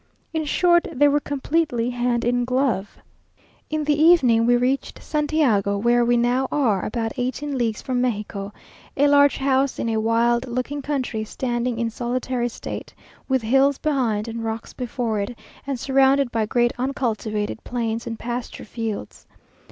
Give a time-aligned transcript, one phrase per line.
[0.33, 2.97] In short, they were completely hand in glove.
[3.69, 8.51] In the evening we reached Santiago, where we now are, about eighteen leagues from Mexico,
[8.97, 12.95] a large house in a wild looking country, standing in solitary state,
[13.29, 15.37] with hills behind, and rocks before it,
[15.67, 19.27] and surrounded by great uncultivated plains and pasture fields.